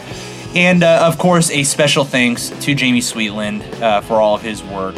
[0.55, 4.61] And uh, of course, a special thanks to Jamie Sweetland uh, for all of his
[4.63, 4.95] work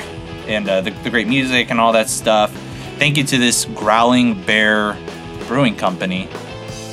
[0.47, 2.51] and uh, the, the great music and all that stuff.
[2.97, 4.97] Thank you to this Growling Bear
[5.47, 6.28] Brewing Company.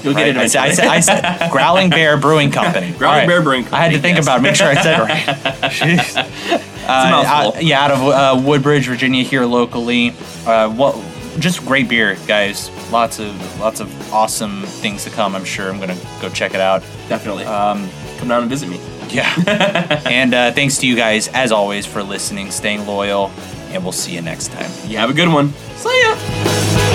[0.02, 0.26] You'll Right?
[0.34, 0.36] get it.
[0.36, 2.92] I said, I, said, I said Growling Bear Brewing Company.
[2.98, 3.80] Growling All Bear Brewing Company.
[3.80, 4.24] I had to think yes.
[4.26, 6.66] about it, make sure I said it right.
[6.90, 10.10] Uh, out- yeah, out of uh, Woodbridge, Virginia, here locally.
[10.44, 10.96] Uh, what?
[11.38, 12.68] Just great beer, guys.
[12.90, 15.36] Lots of lots of awesome things to come.
[15.36, 15.70] I'm sure.
[15.70, 16.80] I'm gonna go check it out.
[17.08, 17.44] Definitely.
[17.44, 17.88] Um,
[18.20, 18.78] Come down and visit me.
[19.08, 20.02] Yeah.
[20.06, 23.30] and uh, thanks to you guys, as always, for listening, staying loyal,
[23.70, 24.70] and we'll see you next time.
[24.86, 25.54] You have a good one.
[25.76, 26.89] See ya.